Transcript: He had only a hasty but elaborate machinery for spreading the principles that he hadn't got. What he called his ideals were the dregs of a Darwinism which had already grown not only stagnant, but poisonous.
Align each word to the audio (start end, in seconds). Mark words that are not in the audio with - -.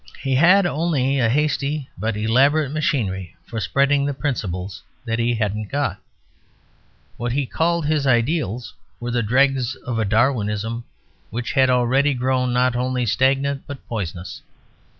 He 0.23 0.33
had 0.33 0.65
only 0.65 1.19
a 1.19 1.29
hasty 1.29 1.87
but 1.95 2.17
elaborate 2.17 2.71
machinery 2.71 3.35
for 3.45 3.59
spreading 3.59 4.03
the 4.03 4.15
principles 4.15 4.81
that 5.05 5.19
he 5.19 5.35
hadn't 5.35 5.69
got. 5.69 5.99
What 7.17 7.33
he 7.33 7.45
called 7.45 7.85
his 7.85 8.07
ideals 8.07 8.73
were 8.99 9.11
the 9.11 9.21
dregs 9.21 9.75
of 9.75 9.99
a 9.99 10.05
Darwinism 10.05 10.85
which 11.29 11.51
had 11.53 11.69
already 11.69 12.15
grown 12.15 12.51
not 12.51 12.75
only 12.75 13.05
stagnant, 13.05 13.65
but 13.67 13.87
poisonous. 13.87 14.41